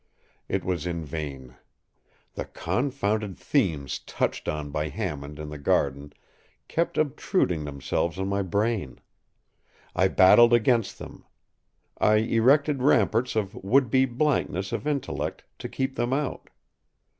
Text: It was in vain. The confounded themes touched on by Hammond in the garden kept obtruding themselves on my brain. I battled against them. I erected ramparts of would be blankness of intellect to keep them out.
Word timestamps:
It 0.49 0.65
was 0.65 0.87
in 0.87 1.05
vain. 1.05 1.57
The 2.33 2.45
confounded 2.45 3.37
themes 3.37 3.99
touched 3.99 4.49
on 4.49 4.71
by 4.71 4.87
Hammond 4.89 5.37
in 5.37 5.49
the 5.49 5.59
garden 5.59 6.11
kept 6.67 6.97
obtruding 6.97 7.65
themselves 7.65 8.17
on 8.17 8.27
my 8.27 8.41
brain. 8.41 8.99
I 9.95 10.07
battled 10.07 10.53
against 10.53 10.97
them. 10.97 11.23
I 11.99 12.15
erected 12.15 12.81
ramparts 12.81 13.35
of 13.35 13.53
would 13.53 13.91
be 13.91 14.05
blankness 14.05 14.71
of 14.71 14.87
intellect 14.87 15.43
to 15.59 15.69
keep 15.69 15.95
them 15.97 16.13
out. 16.13 16.49